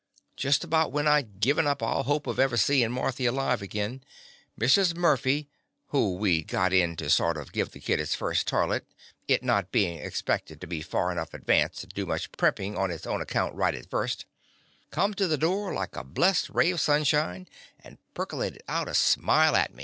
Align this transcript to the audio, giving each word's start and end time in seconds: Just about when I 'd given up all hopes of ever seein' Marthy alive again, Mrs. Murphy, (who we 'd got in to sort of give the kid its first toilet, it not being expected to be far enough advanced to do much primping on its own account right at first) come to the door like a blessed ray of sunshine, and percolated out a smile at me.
Just 0.35 0.63
about 0.63 0.91
when 0.91 1.07
I 1.07 1.21
'd 1.21 1.39
given 1.41 1.67
up 1.67 1.83
all 1.83 2.01
hopes 2.01 2.27
of 2.27 2.39
ever 2.39 2.57
seein' 2.57 2.91
Marthy 2.91 3.27
alive 3.27 3.61
again, 3.61 4.03
Mrs. 4.59 4.95
Murphy, 4.97 5.47
(who 5.89 6.15
we 6.15 6.41
'd 6.41 6.47
got 6.47 6.73
in 6.73 6.95
to 6.95 7.07
sort 7.07 7.37
of 7.37 7.51
give 7.51 7.69
the 7.69 7.79
kid 7.79 7.99
its 7.99 8.15
first 8.15 8.47
toilet, 8.47 8.87
it 9.27 9.43
not 9.43 9.71
being 9.71 9.99
expected 9.99 10.59
to 10.59 10.65
be 10.65 10.81
far 10.81 11.11
enough 11.11 11.35
advanced 11.35 11.81
to 11.81 11.85
do 11.85 12.07
much 12.07 12.31
primping 12.31 12.75
on 12.75 12.89
its 12.89 13.05
own 13.05 13.21
account 13.21 13.53
right 13.53 13.75
at 13.75 13.91
first) 13.91 14.25
come 14.89 15.13
to 15.13 15.27
the 15.27 15.37
door 15.37 15.71
like 15.71 15.95
a 15.95 16.03
blessed 16.03 16.49
ray 16.49 16.71
of 16.71 16.81
sunshine, 16.81 17.47
and 17.79 17.99
percolated 18.15 18.63
out 18.67 18.87
a 18.87 18.95
smile 18.95 19.55
at 19.55 19.71
me. 19.71 19.79